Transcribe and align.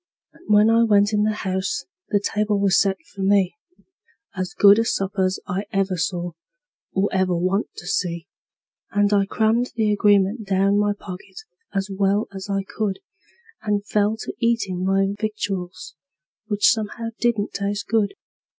And 0.33 0.45
when 0.51 0.71
I 0.71 0.83
went 0.83 1.13
in 1.13 1.25
the 1.25 1.33
house 1.45 1.85
the 2.09 2.19
table 2.19 2.59
was 2.59 2.79
set 2.81 2.97
for 3.13 3.21
me 3.21 3.53
As 4.35 4.55
good 4.55 4.79
a 4.79 4.83
supper's 4.83 5.39
I 5.45 5.65
ever 5.71 5.95
saw, 5.95 6.31
or 6.91 7.07
ever 7.11 7.37
want 7.37 7.67
to 7.75 7.85
see; 7.85 8.25
And 8.89 9.13
I 9.13 9.27
crammed 9.27 9.73
the 9.75 9.93
agreement 9.93 10.47
down 10.47 10.79
my 10.79 10.93
pocket 10.99 11.41
as 11.75 11.91
well 11.95 12.27
as 12.33 12.49
I 12.49 12.63
could, 12.63 12.97
And 13.61 13.85
fell 13.85 14.17
to 14.21 14.33
eatin' 14.39 14.83
my 14.83 15.05
victuals, 15.19 15.93
which 16.47 16.71
somehow 16.71 17.09
didn't 17.19 17.53
taste 17.53 17.85
good. 17.87 18.15